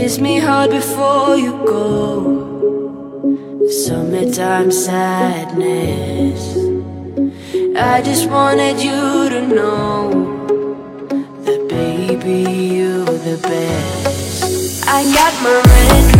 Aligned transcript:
Kiss 0.00 0.18
me 0.18 0.38
hard 0.38 0.70
before 0.70 1.36
you 1.36 1.52
go. 1.66 1.84
Summertime 3.68 4.70
sadness. 4.72 6.40
I 7.76 8.00
just 8.00 8.30
wanted 8.30 8.80
you 8.80 9.28
to 9.28 9.46
know 9.46 10.10
that, 11.44 11.68
baby, 11.68 12.50
you 12.50 13.04
the 13.04 13.38
best. 13.42 14.88
I 14.88 15.04
got 15.12 15.34
my 15.44 15.60
red 15.70 16.19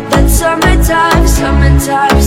got 0.00 0.10
that 0.10 0.28
summertime, 0.28 1.26
summertime 1.26 2.20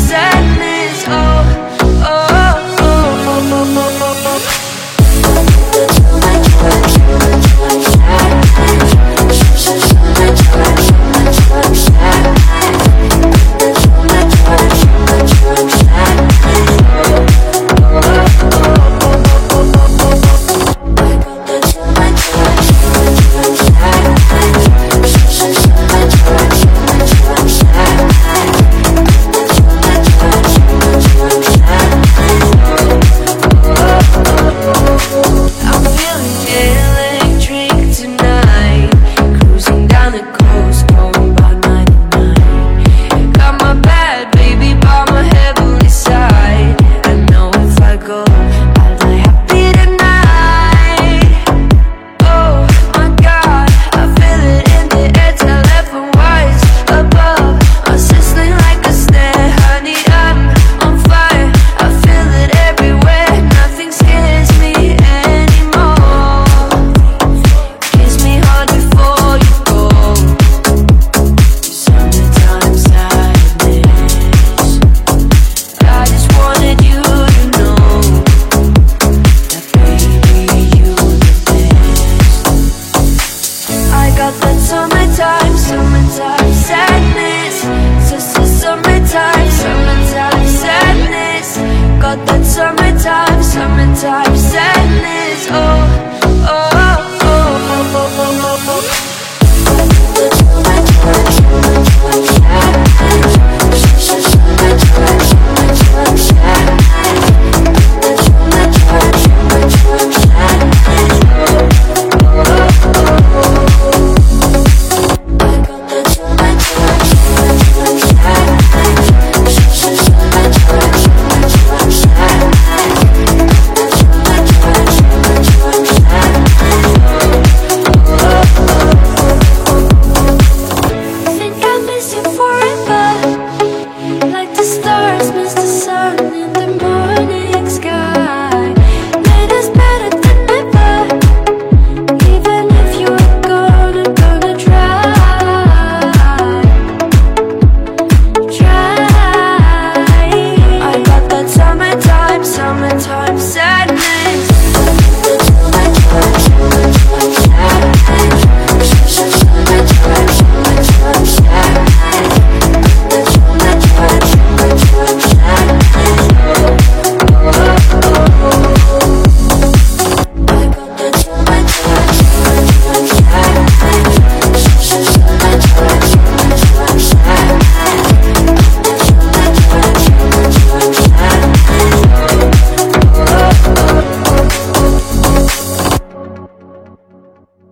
sadness. 93.99 95.47
Oh. 95.51 96.08